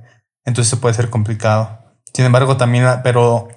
[0.45, 1.79] entonces puede ser complicado.
[2.13, 3.47] Sin embargo, también, pero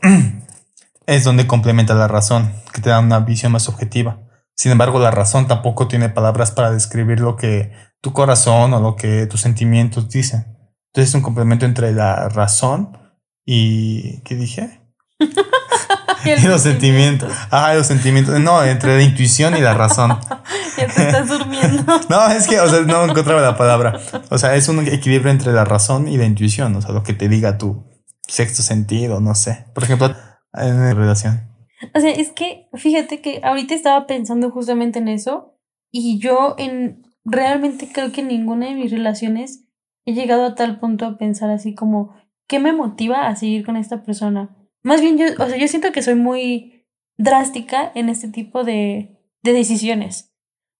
[1.07, 4.19] es donde complementa la razón, que te da una visión más objetiva.
[4.57, 8.97] Sin embargo, la razón tampoco tiene palabras para describir lo que tu corazón o lo
[8.97, 10.47] que tus sentimientos dicen.
[10.89, 12.97] Entonces es un complemento entre la razón
[13.45, 14.23] y...
[14.23, 14.81] ¿Qué dije?
[16.25, 17.31] y, los sentimientos.
[17.51, 18.41] Ah, los sentimientos.
[18.41, 20.19] No, entre la intuición y la razón.
[20.79, 21.85] ya te estás durmiendo.
[22.09, 24.01] no, es que, o sea, no encontraba la palabra.
[24.31, 26.75] O sea, es un equilibrio entre la razón y la intuición.
[26.77, 27.85] O sea, lo que te diga tu
[28.27, 29.67] sexto sentido, no sé.
[29.75, 30.15] Por ejemplo,
[30.55, 31.56] en relación.
[31.95, 35.55] O sea, es que, fíjate que ahorita estaba pensando justamente en eso.
[35.91, 39.65] Y yo en realmente creo que en ninguna de mis relaciones
[40.05, 42.15] he llegado a tal punto a pensar así como,
[42.47, 44.57] ¿qué me motiva a seguir con esta persona?
[44.83, 46.87] Más bien yo, o sea, yo siento que soy muy
[47.19, 50.33] drástica en este tipo de, de decisiones.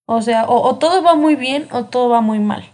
[0.07, 2.65] O sea, o, todo va muy bien o todo va muy mal.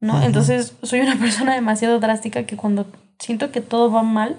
[0.00, 0.20] ¿No?
[0.22, 2.86] Entonces soy una persona demasiado drástica que cuando
[3.18, 4.36] siento que todo va mal,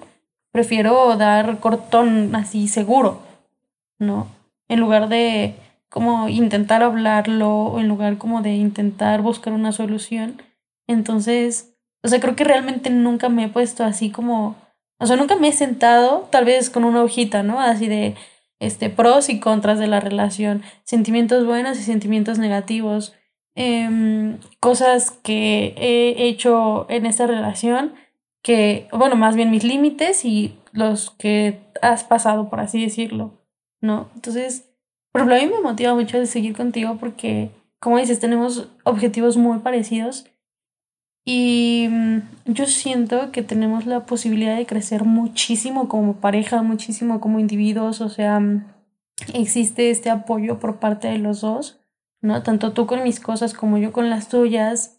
[0.52, 3.22] prefiero dar cortón así seguro,
[3.98, 4.28] ¿no?
[4.68, 5.54] En lugar de
[5.88, 10.42] como intentar hablarlo en lugar como de intentar buscar una solución.
[10.86, 14.56] Entonces, o sea, creo que realmente nunca me he puesto así como,
[14.98, 17.60] o sea, nunca me he sentado tal vez con una hojita, ¿no?
[17.60, 18.14] Así de
[18.60, 23.14] este pros y contras de la relación, sentimientos buenos y sentimientos negativos,
[23.54, 27.94] em, cosas que he hecho en esta relación
[28.42, 33.32] que, bueno, más bien mis límites y los que has pasado, por así decirlo,
[33.80, 34.08] ¿no?
[34.14, 34.70] Entonces,
[35.12, 39.36] por ejemplo, a mí me motiva mucho de seguir contigo porque, como dices, tenemos objetivos
[39.36, 40.26] muy parecidos
[41.30, 47.38] y mm, yo siento que tenemos la posibilidad de crecer muchísimo como pareja, muchísimo como
[47.38, 48.64] individuos, o sea, mm,
[49.34, 51.80] existe este apoyo por parte de los dos,
[52.22, 52.42] ¿no?
[52.42, 54.97] Tanto tú con mis cosas como yo con las tuyas.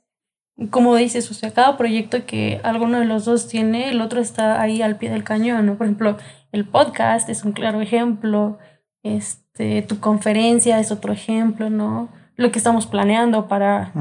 [0.69, 4.61] Como dices, o sea, cada proyecto que alguno de los dos tiene, el otro está
[4.61, 5.77] ahí al pie del cañón, ¿no?
[5.77, 6.17] Por ejemplo,
[6.51, 8.57] el podcast es un claro ejemplo,
[9.03, 12.09] este, tu conferencia es otro ejemplo, ¿no?
[12.35, 13.93] Lo que estamos planeando para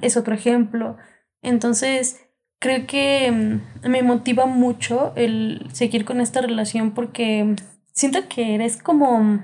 [0.00, 0.96] es otro ejemplo.
[1.42, 2.20] Entonces,
[2.58, 7.56] creo que mm, me motiva mucho el seguir con esta relación porque
[7.92, 9.40] siento que eres como,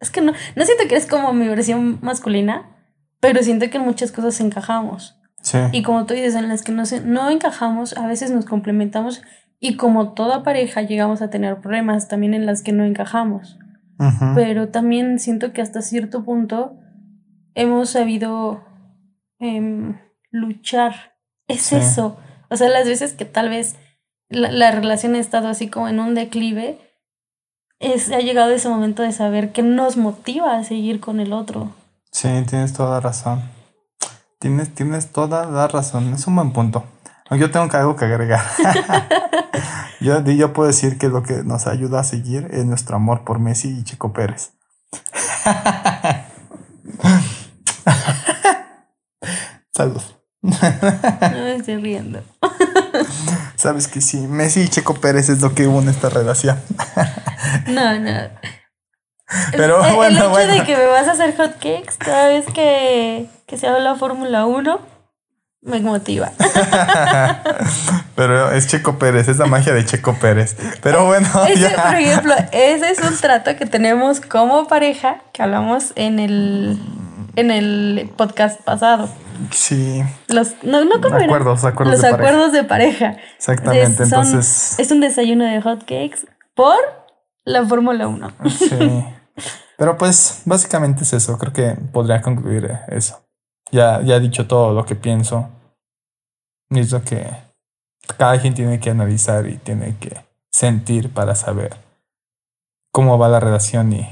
[0.00, 2.76] es que no, no siento que eres como mi versión masculina,
[3.20, 5.16] pero siento que en muchas cosas encajamos.
[5.46, 5.58] Sí.
[5.72, 9.22] Y como tú dices, en las que no, no encajamos, a veces nos complementamos
[9.60, 13.56] y como toda pareja llegamos a tener problemas también en las que no encajamos
[14.34, 16.76] pero también siento que hasta cierto punto
[17.54, 18.64] hemos sabido
[19.38, 19.98] em,
[20.30, 21.16] luchar.
[21.48, 22.18] Es eso.
[22.50, 23.76] O sea, las veces que tal vez
[24.28, 26.78] la, relación ha estado así como en un declive,
[27.78, 31.70] es, ha llegado ese momento de saber qué nos motiva a seguir con el otro.
[32.10, 33.42] Sí, tienes toda la razón.
[34.38, 36.12] Tienes, tienes toda la razón.
[36.14, 36.84] Es un buen punto.
[37.30, 38.44] Yo tengo que- algo que agregar.
[40.00, 43.38] yo, yo puedo decir que lo que nos ayuda a seguir es nuestro amor por
[43.40, 44.52] Messi y Chico Pérez.
[49.74, 50.02] Salud.
[50.42, 50.50] No
[51.30, 52.22] me estoy riendo.
[53.56, 56.60] Sabes que sí, Messi y Checo Pérez es lo que une esta relación.
[57.66, 58.28] No, no.
[59.52, 60.52] Pero El- el, bueno, hecho bueno.
[60.54, 64.44] de que me vas a hacer hot cakes cada vez que, que se habla Fórmula
[64.46, 64.80] 1
[65.62, 66.30] me motiva.
[68.14, 70.56] Pero es Checo Pérez, es la magia de Checo Pérez.
[70.82, 71.82] Pero bueno, Ese, ya.
[71.84, 76.78] por ejemplo, ese es un trato que tenemos como pareja que hablamos en el,
[77.36, 79.08] en el podcast pasado.
[79.50, 81.24] Sí, Los, no, no ¿cómo eran?
[81.24, 82.28] Acuerdos, acuerdos Los de pareja.
[82.30, 83.16] acuerdos de pareja.
[83.36, 84.02] exactamente.
[84.04, 86.76] Es- son- Entonces, Es un desayuno de hot cakes por
[87.44, 88.32] la Fórmula 1.
[88.50, 89.04] sí.
[89.78, 91.36] Pero pues, básicamente es eso.
[91.36, 93.25] Creo que podría concluir eso.
[93.70, 95.48] Ya, ya he dicho todo lo que pienso.
[96.70, 97.28] Y es lo que
[98.16, 100.16] cada quien tiene que analizar y tiene que
[100.50, 101.76] sentir para saber
[102.92, 104.08] cómo va la relación y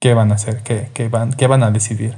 [0.00, 2.14] qué van a hacer, qué, qué van, qué van a decidir.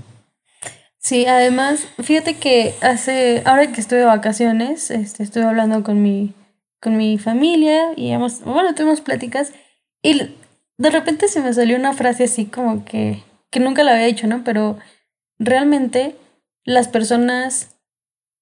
[0.99, 6.35] Sí, además, fíjate que hace, ahora que estuve de vacaciones, este, estuve hablando con mi,
[6.81, 9.53] con mi familia y hemos, bueno, tuvimos pláticas
[10.03, 10.35] y
[10.79, 14.27] de repente se me salió una frase así como que, que nunca la había dicho,
[14.27, 14.43] ¿no?
[14.45, 14.79] Pero
[15.39, 16.17] realmente
[16.67, 17.77] las personas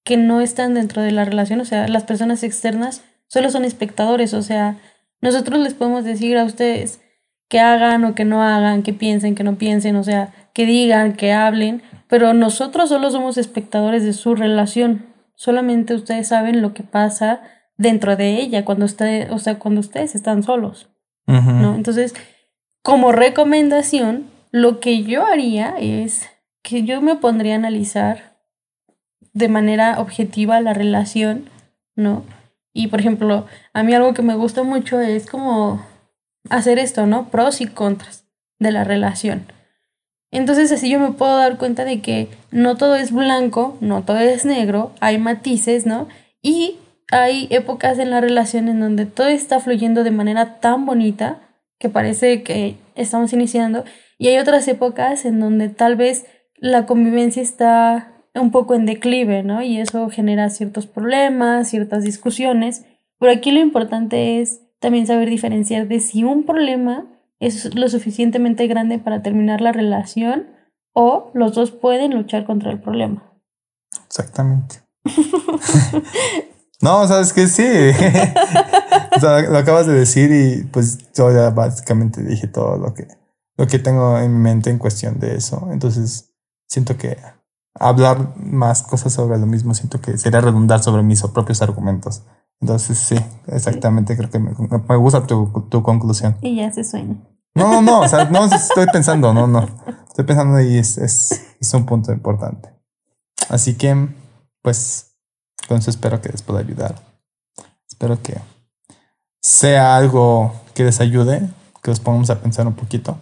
[0.03, 4.33] que no están dentro de la relación, o sea, las personas externas, solo son espectadores,
[4.33, 4.77] o sea,
[5.21, 6.99] nosotros les podemos decir a ustedes
[7.47, 11.13] que hagan o que no hagan, que piensen, que no piensen, o sea, que digan,
[11.13, 15.05] que hablen, pero nosotros solo somos espectadores de su relación.
[15.35, 17.41] Solamente ustedes saben lo que pasa
[17.77, 20.89] dentro de ella cuando usted, o sea, cuando ustedes están solos.
[21.27, 21.75] ¿no?
[21.75, 22.13] Entonces,
[22.83, 26.29] como recomendación, lo que yo haría es
[26.65, 28.39] que yo me pondría a analizar
[29.33, 31.47] de manera objetiva la relación,
[31.95, 32.25] ¿no?
[32.73, 35.85] Y por ejemplo, a mí algo que me gusta mucho es como
[36.49, 37.29] hacer esto, ¿no?
[37.29, 38.25] Pros y contras
[38.57, 39.45] de la relación.
[40.31, 44.17] Entonces así yo me puedo dar cuenta de que no todo es blanco, no todo
[44.17, 46.07] es negro, hay matices, ¿no?
[46.41, 46.77] Y
[47.11, 51.41] hay épocas en la relación en donde todo está fluyendo de manera tan bonita
[51.77, 53.85] que parece que estamos iniciando
[54.17, 56.25] y hay otras épocas en donde tal vez
[56.57, 59.61] la convivencia está un poco en declive, ¿no?
[59.61, 62.85] Y eso genera ciertos problemas, ciertas discusiones,
[63.19, 67.07] pero aquí lo importante es también saber diferenciar de si un problema
[67.39, 70.47] es lo suficientemente grande para terminar la relación
[70.93, 73.23] o los dos pueden luchar contra el problema.
[74.07, 74.81] Exactamente.
[76.81, 77.63] no, sabes que sí.
[79.21, 83.07] lo acabas de decir y pues yo ya básicamente dije todo lo que,
[83.57, 85.69] lo que tengo en mi mente en cuestión de eso.
[85.71, 86.34] Entonces,
[86.67, 87.17] siento que
[87.73, 92.23] hablar más cosas sobre lo mismo, siento que sería redundar sobre mis propios argumentos.
[92.61, 94.51] Entonces, sí, exactamente, creo que me,
[94.87, 96.37] me gusta tu, tu conclusión.
[96.41, 97.17] Y ya se sueña.
[97.53, 99.67] No, no, no, o sea, no estoy pensando, no, no.
[100.07, 102.69] Estoy pensando y es, es, es un punto importante.
[103.49, 104.09] Así que,
[104.61, 105.17] pues,
[105.67, 106.95] con eso espero que les pueda ayudar.
[107.87, 108.39] Espero que
[109.41, 111.49] sea algo que les ayude,
[111.81, 113.17] que los pongamos a pensar un poquito.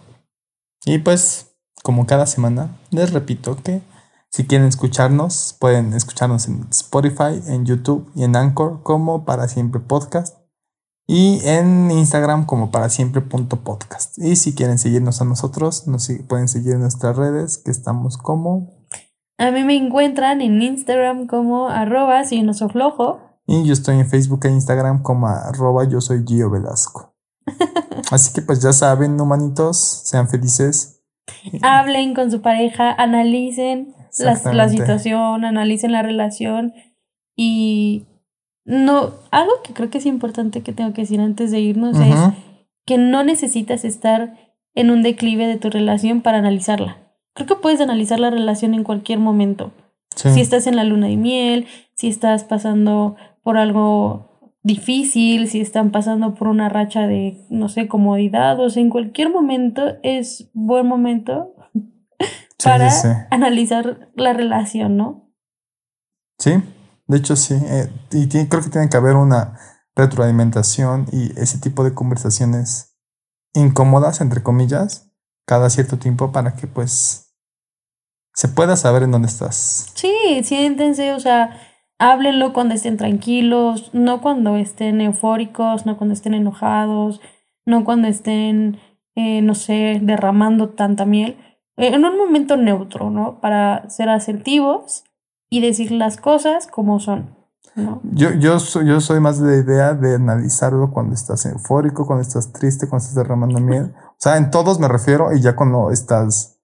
[0.84, 1.53] Y pues,
[1.84, 3.82] como cada semana, les repito que
[4.30, 9.80] si quieren escucharnos, pueden escucharnos en Spotify, en YouTube y en Anchor como para siempre
[9.80, 10.38] podcast
[11.06, 14.16] y en Instagram como para siempre.podcast.
[14.16, 18.86] Y si quieren seguirnos a nosotros, nos pueden seguir en nuestras redes, que estamos como.
[19.36, 23.18] A mí me encuentran en Instagram como arroba si no soy flojo.
[23.46, 27.14] Y yo estoy en Facebook e Instagram como arroba yo soy Gio Velasco.
[28.10, 30.93] Así que pues ya saben, humanitos, sean felices.
[31.62, 34.76] Hablen con su pareja, analicen la Exactamente.
[34.78, 36.74] situación, analicen la relación
[37.36, 38.06] y
[38.64, 42.16] no, algo que creo que es importante que tengo que decir antes de irnos es
[42.86, 44.36] que no necesitas estar
[44.74, 46.98] en un declive de tu relación para analizarla.
[47.34, 49.72] Creo que puedes analizar la relación en cualquier momento.
[50.14, 50.30] Sí.
[50.30, 54.33] Si estás en la luna de miel, si estás pasando por algo
[54.64, 59.30] difícil, si están pasando por una racha de, no sé, comodidad, o sea, en cualquier
[59.30, 61.54] momento es buen momento
[62.58, 63.14] Sí, para sí, sí.
[63.30, 65.30] analizar la relación, ¿no?
[66.38, 66.52] Sí,
[67.06, 67.54] de hecho sí.
[67.54, 69.58] eh, y tiene- creo que tiene que haber una
[69.94, 72.96] retroalimentación y ese tipo de conversaciones
[73.52, 75.12] incómodas, entre comillas,
[75.46, 77.34] cada cierto tiempo para que pues
[78.32, 79.92] se pueda saber en dónde estás.
[79.94, 80.12] Sí,
[80.42, 81.60] siéntense, o sea,
[82.04, 87.20] háblenlo cuando estén tranquilos, no cuando estén eufóricos, no cuando estén enojados,
[87.64, 88.78] no cuando estén,
[89.14, 91.38] eh, no sé, derramando tanta miel.
[91.78, 93.40] Eh, en un momento neutro, ¿no?
[93.40, 95.04] Para ser asertivos
[95.48, 97.36] y decir las cosas como son.
[97.74, 98.02] ¿no?
[98.12, 102.20] Yo, yo, soy, yo soy más de la idea de analizarlo cuando estás eufórico, cuando
[102.20, 103.94] estás triste, cuando estás derramando miel.
[103.96, 106.60] O sea, en todos me refiero y ya cuando estás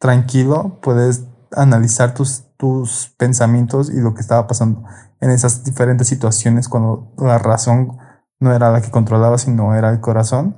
[0.00, 4.84] tranquilo puedes analizar tus, tus pensamientos y lo que estaba pasando
[5.20, 7.98] en esas diferentes situaciones cuando la razón
[8.38, 10.56] no era la que controlaba, sino era el corazón,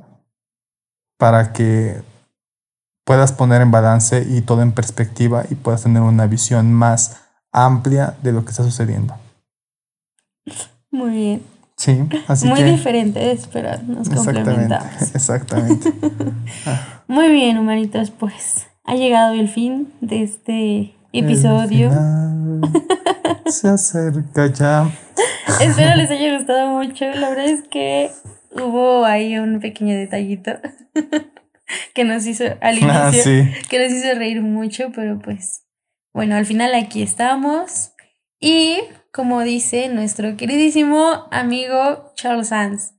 [1.19, 2.03] para que
[3.05, 7.21] puedas poner en balance y todo en perspectiva y puedas tener una visión más
[7.51, 9.15] amplia de lo que está sucediendo.
[10.91, 11.43] Muy bien.
[11.77, 15.15] Sí, así Muy que diferentes, pero nos exactamente, complementamos.
[15.15, 15.93] exactamente.
[17.09, 21.91] Muy bien, humanitos, pues ha llegado el fin de este episodio.
[23.47, 24.91] se acerca ya.
[25.61, 27.05] Espero les haya gustado mucho.
[27.07, 28.11] La verdad es que
[28.53, 30.53] hubo ahí un pequeño detallito
[31.95, 33.49] que nos hizo al inicio, Ah, sí.
[33.69, 35.65] que nos hizo reír mucho, pero pues
[36.13, 37.93] bueno, al final aquí estamos.
[38.41, 38.79] Y
[39.13, 42.95] como dice nuestro queridísimo amigo Charles Sands,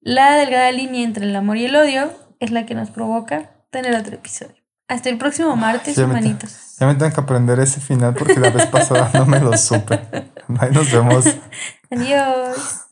[0.00, 3.94] la delgada línea entre el amor y el odio es la que nos provoca tener
[3.96, 4.62] otro episodio.
[4.94, 6.56] Hasta el próximo martes, Ya me te- humanitos.
[6.78, 10.00] Ya me tengo que aprender ese final porque la vez pasada no me lo supe.
[10.58, 11.24] Ahí nos vemos.
[11.90, 12.83] Adiós.